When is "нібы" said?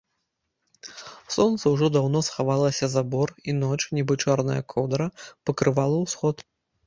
3.97-4.13